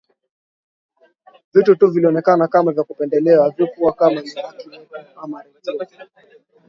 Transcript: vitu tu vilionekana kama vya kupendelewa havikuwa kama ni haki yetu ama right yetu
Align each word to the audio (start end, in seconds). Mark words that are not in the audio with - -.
vitu 1.53 1.73
tu 1.75 1.87
vilionekana 1.91 2.47
kama 2.47 2.71
vya 2.71 2.83
kupendelewa 2.83 3.43
havikuwa 3.43 3.93
kama 3.93 4.21
ni 4.21 4.29
haki 4.41 4.69
yetu 4.73 4.95
ama 5.15 5.41
right 5.43 5.55
yetu 5.67 6.05